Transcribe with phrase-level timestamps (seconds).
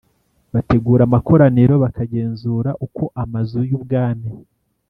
[0.53, 4.29] bategura amakoraniro bakagenzura uko Amazu y Ubwami